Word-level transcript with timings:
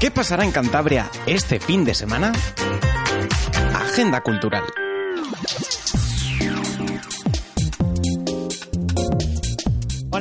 ¿Qué 0.00 0.12
pasará 0.12 0.44
en 0.44 0.52
Cantabria 0.52 1.10
este 1.26 1.58
fin 1.58 1.84
de 1.84 1.92
semana? 1.92 2.30
Agenda 3.74 4.20
cultural. 4.20 4.62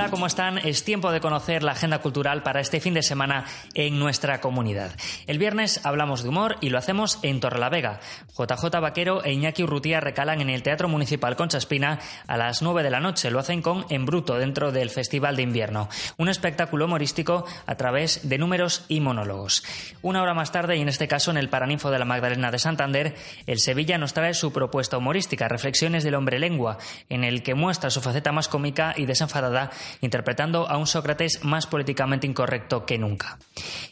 ¿Cómo 0.10 0.28
están? 0.28 0.58
Es 0.60 0.84
tiempo 0.84 1.12
de 1.12 1.20
conocer 1.20 1.64
la 1.64 1.74
agenda 1.74 2.00
cultural 2.00 2.44
para 2.44 2.62
este 2.62 2.80
fin 2.80 2.94
de 2.94 3.04
semana 3.04 3.46
en 3.74 4.00
nuestra 4.00 4.40
comunidad. 4.40 4.92
El 5.26 5.38
viernes 5.38 5.82
hablamos 5.86 6.24
de 6.24 6.30
humor 6.30 6.58
y 6.62 6.70
lo 6.70 6.78
hacemos 6.78 7.20
en 7.24 7.40
Torrelavega. 7.40 8.00
JJ 8.38 8.80
Vaquero 8.80 9.24
e 9.24 9.34
Iñaki 9.34 9.64
Urrutia 9.64 10.00
recalan 10.00 10.40
en 10.42 10.50
el 10.50 10.64
Teatro 10.64 10.88
Municipal 10.88 11.36
Concha 11.36 11.58
Espina 11.58 12.00
a 12.28 12.38
las 12.38 12.62
9 12.62 12.84
de 12.84 12.90
la 12.90 13.00
noche. 13.00 13.32
Lo 13.32 13.40
hacen 13.40 13.62
con 13.62 13.86
En 13.90 14.06
Bruto 14.06 14.36
dentro 14.36 14.72
del 14.72 14.90
Festival 14.90 15.36
de 15.36 15.44
Invierno. 15.44 15.90
Un 16.18 16.30
espectáculo 16.30 16.86
humorístico 16.86 17.46
a 17.66 17.76
través 17.76 18.30
de 18.30 18.38
números 18.38 18.86
y 18.88 19.00
monólogos. 19.00 19.64
Una 20.02 20.22
hora 20.22 20.34
más 20.34 20.52
tarde, 20.52 20.78
y 20.78 20.82
en 20.82 20.90
este 20.90 21.08
caso 21.08 21.32
en 21.32 21.38
el 21.38 21.50
Paraninfo 21.50 21.92
de 21.92 22.00
la 22.00 22.06
Magdalena 22.06 22.52
de 22.52 22.60
Santander, 22.60 23.16
el 23.46 23.60
Sevilla 23.60 23.98
nos 23.98 24.14
trae 24.14 24.34
su 24.34 24.54
propuesta 24.54 24.98
humorística, 24.98 25.48
Reflexiones 25.48 26.04
del 26.04 26.16
hombre 26.16 26.40
lengua, 26.40 26.78
en 27.10 27.24
el 27.24 27.44
que 27.44 27.56
muestra 27.56 27.90
su 27.90 28.02
faceta 28.02 28.32
más 28.32 28.48
cómica 28.48 28.94
y 28.96 29.06
desenfadada 29.06 29.72
interpretando 30.02 30.70
a 30.70 30.78
un 30.78 30.88
Sócrates 30.88 31.44
más 31.44 31.68
políticamente 31.68 32.28
incorrecto 32.28 32.86
que 32.86 32.98
nunca. 32.98 33.40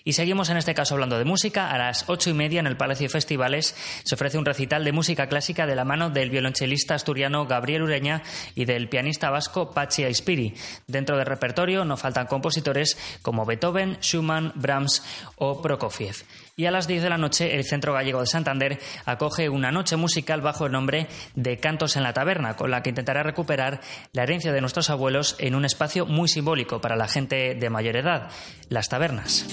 Y 0.03 0.13
seguimos 0.13 0.49
en 0.49 0.57
este 0.57 0.73
caso 0.73 0.95
hablando 0.95 1.17
de 1.17 1.25
música. 1.25 1.71
A 1.71 1.77
las 1.77 2.05
ocho 2.07 2.29
y 2.29 2.33
media 2.33 2.59
en 2.59 2.67
el 2.67 2.77
Palacio 2.77 3.05
de 3.05 3.09
Festivales 3.13 3.75
se 4.03 4.15
ofrece 4.15 4.37
un 4.37 4.45
recital 4.45 4.83
de 4.83 4.91
música 4.91 5.27
clásica 5.27 5.65
de 5.65 5.75
la 5.75 5.85
mano 5.85 6.09
del 6.09 6.29
violonchelista 6.29 6.95
asturiano 6.95 7.45
Gabriel 7.45 7.83
Ureña 7.83 8.23
y 8.55 8.65
del 8.65 8.89
pianista 8.89 9.29
vasco 9.29 9.71
Pachi 9.71 10.03
Aispiri. 10.03 10.53
Dentro 10.87 11.17
del 11.17 11.25
repertorio 11.25 11.85
no 11.85 11.97
faltan 11.97 12.27
compositores 12.27 12.97
como 13.21 13.45
Beethoven, 13.45 13.97
Schumann, 14.01 14.51
Brahms 14.55 15.03
o 15.37 15.61
Prokofiev. 15.61 16.23
Y 16.57 16.67
a 16.67 16.71
las 16.71 16.87
10 16.87 17.03
de 17.03 17.09
la 17.09 17.17
noche, 17.17 17.53
el 17.53 17.65
Centro 17.65 17.91
Gallego 17.91 18.21
de 18.21 18.27
Santander 18.27 18.79
acoge 19.03 19.49
una 19.49 19.73
noche 19.73 19.97
musical 19.97 20.39
bajo 20.39 20.65
el 20.65 20.71
nombre 20.71 21.07
de 21.35 21.57
Cantos 21.57 21.97
en 21.97 22.03
la 22.03 22.13
Taberna, 22.13 22.55
con 22.55 22.71
la 22.71 22.81
que 22.81 22.91
intentará 22.91 23.23
recuperar 23.23 23.81
la 24.13 24.23
herencia 24.23 24.53
de 24.53 24.61
nuestros 24.61 24.89
abuelos 24.89 25.35
en 25.39 25.53
un 25.55 25.65
espacio 25.65 26.05
muy 26.05 26.29
simbólico 26.29 26.79
para 26.79 26.95
la 26.95 27.09
gente 27.09 27.55
de 27.55 27.69
mayor 27.69 27.97
edad, 27.97 28.29
las 28.69 28.87
tabernas. 28.87 29.45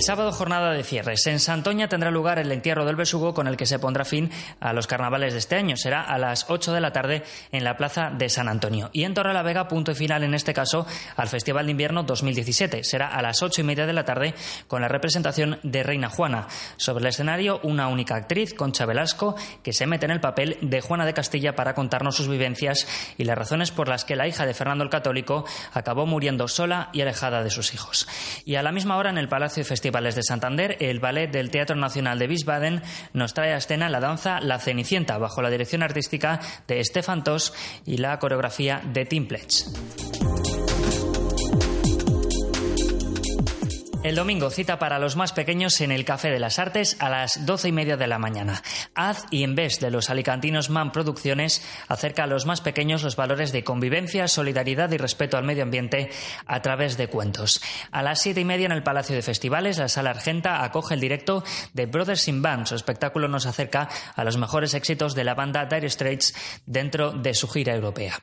El 0.00 0.06
sábado 0.06 0.32
jornada 0.32 0.72
de 0.72 0.82
cierres. 0.82 1.26
En 1.26 1.38
Santoña 1.38 1.86
tendrá 1.86 2.10
lugar 2.10 2.38
el 2.38 2.50
entierro 2.50 2.86
del 2.86 2.96
besugo 2.96 3.34
con 3.34 3.46
el 3.46 3.58
que 3.58 3.66
se 3.66 3.78
pondrá 3.78 4.06
fin 4.06 4.30
a 4.58 4.72
los 4.72 4.86
carnavales 4.86 5.34
de 5.34 5.40
este 5.40 5.56
año. 5.56 5.76
Será 5.76 6.00
a 6.00 6.16
las 6.16 6.46
8 6.48 6.72
de 6.72 6.80
la 6.80 6.90
tarde 6.90 7.22
en 7.52 7.64
la 7.64 7.76
plaza 7.76 8.08
de 8.08 8.30
San 8.30 8.48
Antonio. 8.48 8.88
Y 8.94 9.04
en 9.04 9.12
Torrelavega, 9.12 9.68
punto 9.68 9.92
y 9.92 9.94
final 9.94 10.24
en 10.24 10.32
este 10.32 10.54
caso 10.54 10.86
al 11.16 11.28
Festival 11.28 11.66
de 11.66 11.72
Invierno 11.72 12.02
2017. 12.02 12.82
Será 12.82 13.08
a 13.08 13.20
las 13.20 13.42
8 13.42 13.60
y 13.60 13.64
media 13.64 13.84
de 13.84 13.92
la 13.92 14.06
tarde 14.06 14.34
con 14.68 14.80
la 14.80 14.88
representación 14.88 15.60
de 15.64 15.82
Reina 15.82 16.08
Juana. 16.08 16.48
Sobre 16.78 17.02
el 17.02 17.08
escenario, 17.08 17.60
una 17.62 17.88
única 17.88 18.14
actriz, 18.14 18.54
Concha 18.54 18.86
Velasco, 18.86 19.36
que 19.62 19.74
se 19.74 19.86
mete 19.86 20.06
en 20.06 20.12
el 20.12 20.20
papel 20.22 20.56
de 20.62 20.80
Juana 20.80 21.04
de 21.04 21.12
Castilla 21.12 21.54
para 21.54 21.74
contarnos 21.74 22.16
sus 22.16 22.28
vivencias 22.28 22.88
y 23.18 23.24
las 23.24 23.36
razones 23.36 23.70
por 23.70 23.88
las 23.88 24.06
que 24.06 24.16
la 24.16 24.26
hija 24.26 24.46
de 24.46 24.54
Fernando 24.54 24.82
el 24.82 24.88
Católico 24.88 25.44
acabó 25.74 26.06
muriendo 26.06 26.48
sola 26.48 26.88
y 26.94 27.02
alejada 27.02 27.42
de 27.42 27.50
sus 27.50 27.74
hijos. 27.74 28.08
Y 28.46 28.54
a 28.54 28.62
la 28.62 28.72
misma 28.72 28.96
hora 28.96 29.10
en 29.10 29.18
el 29.18 29.28
Palacio 29.28 29.62
de 29.62 29.68
Festivales 29.90 30.14
de 30.14 30.22
Santander, 30.22 30.76
el 30.78 31.00
Ballet 31.00 31.32
del 31.32 31.50
Teatro 31.50 31.74
Nacional 31.74 32.16
de 32.20 32.28
Wiesbaden 32.28 32.80
nos 33.12 33.34
trae 33.34 33.52
a 33.52 33.56
escena 33.56 33.88
la 33.88 33.98
danza 33.98 34.38
La 34.38 34.60
Cenicienta, 34.60 35.18
bajo 35.18 35.42
la 35.42 35.50
dirección 35.50 35.82
artística 35.82 36.38
de 36.68 36.84
Stefan 36.84 37.24
Toss 37.24 37.52
y 37.84 37.96
la 37.96 38.16
coreografía 38.20 38.80
de 38.84 39.04
Tim. 39.04 39.26
El 44.02 44.14
domingo 44.14 44.48
cita 44.48 44.78
para 44.78 44.98
los 44.98 45.14
más 45.14 45.34
pequeños 45.34 45.78
en 45.82 45.92
el 45.92 46.06
Café 46.06 46.30
de 46.30 46.38
las 46.38 46.58
Artes 46.58 46.96
a 47.00 47.10
las 47.10 47.44
doce 47.44 47.68
y 47.68 47.72
media 47.72 47.98
de 47.98 48.06
la 48.06 48.18
mañana. 48.18 48.62
Haz 48.94 49.26
y 49.30 49.44
en 49.44 49.54
vez 49.54 49.78
de 49.78 49.90
los 49.90 50.08
alicantinos 50.08 50.70
MAN 50.70 50.90
Producciones 50.90 51.62
acerca 51.86 52.24
a 52.24 52.26
los 52.26 52.46
más 52.46 52.62
pequeños 52.62 53.02
los 53.02 53.16
valores 53.16 53.52
de 53.52 53.62
convivencia, 53.62 54.26
solidaridad 54.26 54.90
y 54.92 54.96
respeto 54.96 55.36
al 55.36 55.44
medio 55.44 55.64
ambiente 55.64 56.08
a 56.46 56.62
través 56.62 56.96
de 56.96 57.08
cuentos. 57.08 57.60
A 57.92 58.02
las 58.02 58.22
siete 58.22 58.40
y 58.40 58.46
media 58.46 58.66
en 58.66 58.72
el 58.72 58.82
Palacio 58.82 59.14
de 59.14 59.22
Festivales, 59.22 59.76
la 59.76 59.88
Sala 59.88 60.10
Argenta 60.10 60.64
acoge 60.64 60.94
el 60.94 61.00
directo 61.00 61.44
de 61.74 61.84
Brothers 61.84 62.26
in 62.28 62.40
Band. 62.40 62.68
Su 62.68 62.76
espectáculo 62.76 63.28
nos 63.28 63.44
acerca 63.44 63.90
a 64.16 64.24
los 64.24 64.38
mejores 64.38 64.72
éxitos 64.72 65.14
de 65.14 65.24
la 65.24 65.34
banda 65.34 65.66
Dire 65.66 65.90
Straits 65.90 66.34
dentro 66.64 67.12
de 67.12 67.34
su 67.34 67.48
gira 67.48 67.74
europea. 67.74 68.18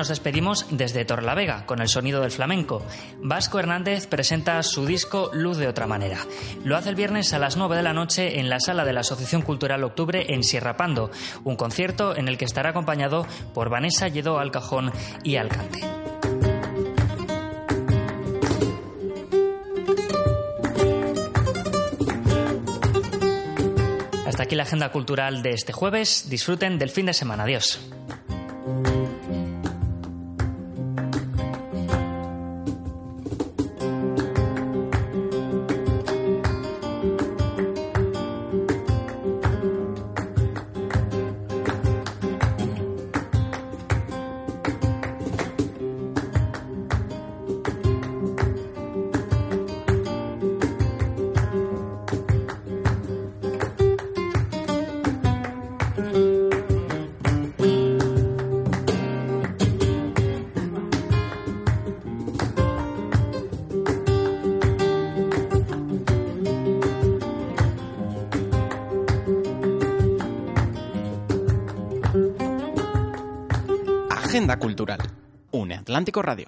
Nos 0.00 0.08
despedimos 0.08 0.64
desde 0.70 1.04
Torlavega 1.04 1.66
con 1.66 1.82
el 1.82 1.88
sonido 1.90 2.22
del 2.22 2.30
flamenco. 2.30 2.82
Vasco 3.18 3.58
Hernández 3.58 4.06
presenta 4.06 4.62
su 4.62 4.86
disco 4.86 5.30
Luz 5.34 5.58
de 5.58 5.68
otra 5.68 5.86
manera. 5.86 6.16
Lo 6.64 6.78
hace 6.78 6.88
el 6.88 6.94
viernes 6.94 7.34
a 7.34 7.38
las 7.38 7.58
9 7.58 7.76
de 7.76 7.82
la 7.82 7.92
noche 7.92 8.40
en 8.40 8.48
la 8.48 8.60
sala 8.60 8.86
de 8.86 8.94
la 8.94 9.00
Asociación 9.00 9.42
Cultural 9.42 9.84
Octubre 9.84 10.24
en 10.30 10.42
Sierra 10.42 10.78
Pando, 10.78 11.10
un 11.44 11.56
concierto 11.56 12.16
en 12.16 12.28
el 12.28 12.38
que 12.38 12.46
estará 12.46 12.70
acompañado 12.70 13.26
por 13.52 13.68
Vanessa 13.68 14.08
Lledó 14.08 14.38
al 14.38 14.50
cajón 14.50 14.90
y 15.22 15.36
al 15.36 15.48
cante. 15.48 15.80
Hasta 24.26 24.44
aquí 24.44 24.54
la 24.54 24.62
agenda 24.62 24.90
cultural 24.92 25.42
de 25.42 25.50
este 25.50 25.74
jueves. 25.74 26.30
Disfruten 26.30 26.78
del 26.78 26.88
fin 26.88 27.04
de 27.04 27.12
semana. 27.12 27.42
Adiós. 27.42 27.78
Agenda 74.30 74.56
Cultural. 74.60 75.00
Une 75.50 75.74
Atlántico 75.74 76.22
Radio. 76.22 76.46